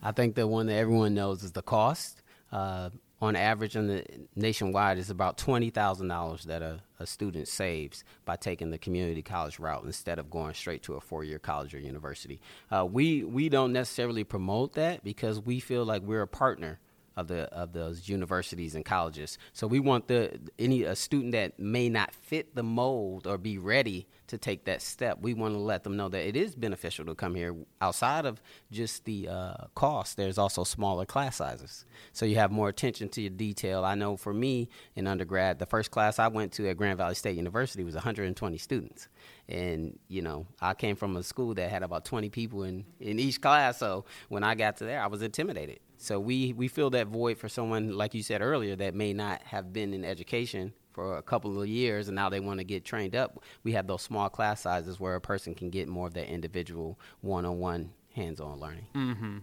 I 0.02 0.12
think 0.12 0.34
the 0.34 0.46
one 0.46 0.66
that 0.66 0.74
everyone 0.74 1.14
knows 1.14 1.42
is 1.42 1.52
the 1.52 1.62
cost. 1.62 2.22
Uh, 2.50 2.90
on 3.22 3.36
average 3.36 3.76
in 3.76 3.86
the 3.86 4.04
nationwide 4.34 4.98
is 4.98 5.08
about 5.08 5.38
twenty 5.38 5.70
thousand 5.70 6.08
dollars 6.08 6.42
that 6.44 6.60
a, 6.60 6.80
a 6.98 7.06
student 7.06 7.46
saves 7.46 8.02
by 8.24 8.34
taking 8.34 8.70
the 8.70 8.78
community 8.78 9.22
college 9.22 9.60
route 9.60 9.84
instead 9.84 10.18
of 10.18 10.28
going 10.28 10.52
straight 10.52 10.82
to 10.82 10.94
a 10.94 11.00
four 11.00 11.22
year 11.22 11.38
college 11.38 11.72
or 11.72 11.78
university. 11.78 12.40
Uh, 12.70 12.84
we 12.84 13.22
we 13.22 13.48
don't 13.48 13.72
necessarily 13.72 14.24
promote 14.24 14.74
that 14.74 15.04
because 15.04 15.40
we 15.40 15.60
feel 15.60 15.84
like 15.84 16.02
we're 16.02 16.22
a 16.22 16.26
partner 16.28 16.80
of 17.16 17.28
the 17.28 17.42
of 17.52 17.72
those 17.72 18.08
universities 18.08 18.74
and 18.74 18.84
colleges. 18.84 19.38
So 19.52 19.66
we 19.66 19.80
want 19.80 20.08
the 20.08 20.38
any 20.58 20.82
a 20.84 20.96
student 20.96 21.32
that 21.32 21.58
may 21.58 21.88
not 21.88 22.14
fit 22.14 22.54
the 22.54 22.62
mold 22.62 23.26
or 23.26 23.38
be 23.38 23.58
ready 23.58 24.06
to 24.28 24.38
take 24.38 24.64
that 24.64 24.80
step. 24.80 25.18
We 25.20 25.34
want 25.34 25.54
to 25.54 25.58
let 25.58 25.84
them 25.84 25.96
know 25.96 26.08
that 26.08 26.26
it 26.26 26.36
is 26.36 26.54
beneficial 26.54 27.04
to 27.06 27.14
come 27.14 27.34
here. 27.34 27.54
Outside 27.80 28.24
of 28.24 28.40
just 28.70 29.04
the 29.04 29.28
uh, 29.28 29.54
cost, 29.74 30.16
there's 30.16 30.38
also 30.38 30.64
smaller 30.64 31.04
class 31.04 31.36
sizes, 31.36 31.84
so 32.12 32.24
you 32.24 32.36
have 32.36 32.50
more 32.50 32.68
attention 32.68 33.08
to 33.10 33.20
your 33.20 33.30
detail. 33.30 33.84
I 33.84 33.94
know 33.94 34.16
for 34.16 34.32
me 34.32 34.68
in 34.96 35.06
undergrad, 35.06 35.58
the 35.58 35.66
first 35.66 35.90
class 35.90 36.18
I 36.18 36.28
went 36.28 36.52
to 36.52 36.68
at 36.68 36.76
Grand 36.76 36.96
Valley 36.96 37.14
State 37.14 37.36
University 37.36 37.84
was 37.84 37.94
120 37.94 38.56
students, 38.58 39.08
and 39.48 39.98
you 40.08 40.22
know 40.22 40.46
I 40.60 40.74
came 40.74 40.96
from 40.96 41.16
a 41.16 41.22
school 41.22 41.54
that 41.54 41.70
had 41.70 41.82
about 41.82 42.04
20 42.06 42.30
people 42.30 42.62
in 42.62 42.86
in 43.00 43.18
each 43.18 43.40
class. 43.40 43.78
So 43.78 44.06
when 44.28 44.44
I 44.44 44.54
got 44.54 44.78
to 44.78 44.84
there, 44.84 45.02
I 45.02 45.08
was 45.08 45.20
intimidated 45.20 45.80
so 46.02 46.18
we, 46.18 46.52
we 46.52 46.66
fill 46.66 46.90
that 46.90 47.06
void 47.06 47.38
for 47.38 47.48
someone, 47.48 47.96
like 47.96 48.12
you 48.12 48.22
said 48.24 48.42
earlier, 48.42 48.74
that 48.76 48.94
may 48.94 49.12
not 49.12 49.40
have 49.42 49.72
been 49.72 49.94
in 49.94 50.04
education 50.04 50.72
for 50.90 51.16
a 51.16 51.22
couple 51.22 51.62
of 51.62 51.68
years 51.68 52.08
and 52.08 52.16
now 52.16 52.28
they 52.28 52.40
want 52.40 52.58
to 52.58 52.64
get 52.64 52.84
trained 52.84 53.14
up. 53.14 53.42
We 53.62 53.72
have 53.72 53.86
those 53.86 54.02
small 54.02 54.28
class 54.28 54.60
sizes 54.62 54.98
where 54.98 55.14
a 55.14 55.20
person 55.20 55.54
can 55.54 55.70
get 55.70 55.88
more 55.88 56.08
of 56.08 56.14
that 56.14 56.28
individual 56.28 56.98
one 57.20 57.46
on 57.46 57.58
one 57.60 57.92
hands 58.14 58.40
on 58.40 58.58
learning. 58.58 58.86
Mm-hmm. 58.94 59.38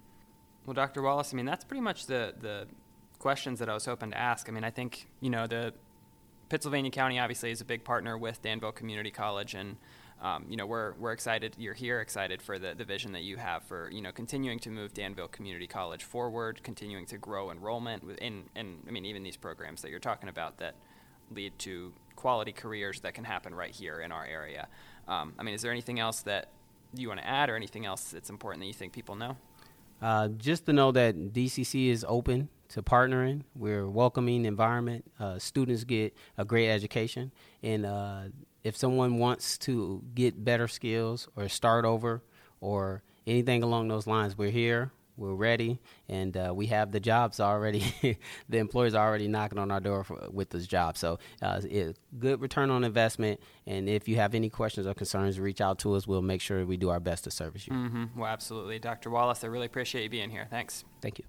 Well, 0.66 0.74
Dr. 0.74 1.02
Wallace, 1.02 1.34
I 1.34 1.38
mean, 1.38 1.46
that's 1.46 1.64
pretty 1.64 1.82
much 1.82 2.08
the, 2.08 2.34
the 2.40 2.68
questions 3.20 3.60
that 3.60 3.70
I 3.70 3.74
was 3.74 3.86
hoping 3.86 4.12
to 4.12 4.18
ask. 4.18 4.50
I 4.50 4.52
mean, 4.52 4.66
I 4.66 4.70
think, 4.70 5.08
you 5.22 5.30
know, 5.30 5.48
the 5.48 5.74
Pittsylvania 6.50 6.92
County 6.92 7.20
obviously 7.20 7.52
is 7.52 7.62
a 7.62 7.66
big 7.66 7.86
partner 7.86 8.18
with 8.18 8.42
Danville 8.42 8.74
Community 8.74 9.12
College 9.12 9.54
and 9.54 9.78
um, 10.22 10.46
you 10.50 10.58
know, 10.58 10.66
we're, 10.66 10.94
we're 10.94 11.14
excited, 11.14 11.56
you're 11.58 11.74
here 11.74 12.02
excited 12.02 12.42
for 12.42 12.60
the, 12.60 12.74
the 12.76 12.84
vision 12.84 13.14
that 13.14 13.24
you 13.24 13.38
have 13.38 13.64
for, 13.64 13.90
you 13.90 14.02
know, 14.02 14.12
continuing 14.12 14.60
to 14.60 14.70
move 14.70 14.94
Danville 14.94 15.30
Community 15.30 15.68
College 15.68 16.04
forward, 16.04 16.62
continuing 16.62 17.06
to 17.06 17.18
grow 17.18 17.52
enrollment 17.52 18.04
within, 18.04 18.44
and 18.56 18.84
I 18.88 18.92
mean, 18.92 19.06
even 19.06 19.24
these 19.24 19.38
programs 19.38 19.82
that 19.82 19.92
you're 19.92 20.00
talking 20.00 20.28
about 20.28 20.58
that 20.58 20.76
lead 21.32 21.58
to 21.60 21.94
quality 22.16 22.52
careers 22.52 23.00
that 23.02 23.14
can 23.14 23.24
happen 23.24 23.56
right 23.56 23.72
here 23.72 24.02
in 24.02 24.12
our 24.12 24.26
area. 24.26 24.68
Um, 25.08 25.34
I 25.40 25.44
mean, 25.44 25.56
is 25.56 25.62
there 25.62 25.72
anything 25.72 26.00
else 26.00 26.22
that 26.24 26.50
you 26.94 27.08
want 27.08 27.22
to 27.22 27.28
add 27.28 27.50
or 27.50 27.56
anything 27.56 27.86
else 27.86 28.06
that's 28.06 28.30
important 28.30 28.62
that 28.62 28.68
you 28.68 28.74
think 28.74 28.92
people 28.92 29.16
know? 29.16 29.38
Uh, 30.02 30.30
just 30.30 30.66
to 30.66 30.74
know 30.74 30.92
that 30.92 31.34
DCC 31.34 31.90
is 31.90 32.06
open 32.08 32.50
to 32.70 32.82
partnering. 32.82 33.44
We're 33.56 33.88
welcoming 33.88 34.46
environment. 34.46 35.06
Uh, 35.20 35.40
students 35.40 35.84
get 35.84 36.16
a 36.38 36.46
great 36.46 36.70
education, 36.70 37.32
and 37.64 37.86
uh, 37.86 38.24
if 38.64 38.76
someone 38.76 39.18
wants 39.18 39.58
to 39.60 40.04
get 40.14 40.44
better 40.44 40.68
skills 40.68 41.28
or 41.36 41.48
start 41.50 41.86
over 41.86 42.24
or 42.62 43.04
anything 43.26 43.64
along 43.64 43.88
those 43.88 44.08
lines, 44.08 44.38
we're 44.38 44.52
here. 44.52 44.92
We're 45.18 45.34
ready, 45.34 45.82
and 46.08 46.38
uh, 46.38 46.54
we 46.56 46.68
have 46.68 46.94
the 46.94 47.02
jobs 47.02 47.42
already. 47.42 47.84
the 48.48 48.58
employers 48.58 48.94
are 48.94 49.06
already 49.06 49.28
knocking 49.28 49.60
on 49.60 49.70
our 49.70 49.82
door 49.82 50.06
for, 50.06 50.30
with 50.32 50.50
this 50.50 50.66
job. 50.66 50.96
So, 50.96 51.20
uh, 51.42 51.60
it, 51.70 51.98
good 52.18 52.40
return 52.40 52.70
on 52.70 52.86
investment. 52.86 53.42
And 53.68 53.90
if 53.90 54.08
you 54.08 54.16
have 54.16 54.34
any 54.34 54.50
questions 54.50 54.88
or 54.88 54.94
concerns, 54.94 55.38
reach 55.38 55.60
out 55.60 55.80
to 55.80 55.96
us. 55.96 56.08
We'll 56.08 56.22
make 56.22 56.40
sure 56.40 56.66
we 56.66 56.78
do 56.78 56.88
our 56.88 57.02
best 57.02 57.26
to 57.26 57.32
service 57.32 57.68
you. 57.68 57.74
Mm-hmm. 57.74 58.18
Well, 58.18 58.30
absolutely, 58.30 58.80
Dr. 58.80 59.10
Wallace. 59.10 59.44
I 59.44 59.48
really 59.48 59.66
appreciate 59.66 60.04
you 60.04 60.10
being 60.10 60.30
here. 60.30 60.48
Thanks. 60.50 60.86
Thank 61.02 61.20
you. 61.20 61.26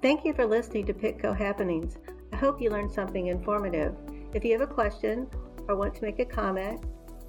Thank 0.00 0.24
you 0.24 0.32
for 0.32 0.46
listening 0.46 0.86
to 0.86 0.94
Pitco 0.94 1.36
Happenings. 1.36 1.98
I 2.32 2.36
hope 2.36 2.62
you 2.62 2.70
learned 2.70 2.92
something 2.92 3.26
informative. 3.26 3.94
If 4.32 4.42
you 4.42 4.52
have 4.52 4.62
a 4.62 4.72
question 4.72 5.26
or 5.68 5.76
want 5.76 5.94
to 5.94 6.02
make 6.04 6.18
a 6.18 6.24
comment, 6.24 6.80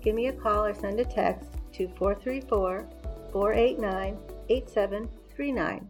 give 0.02 0.16
me 0.16 0.28
a 0.28 0.34
call 0.34 0.66
or 0.66 0.74
send 0.74 1.00
a 1.00 1.06
text 1.06 1.50
to 1.74 1.88
434 1.98 2.88
489 3.32 4.18
8739. 4.50 5.90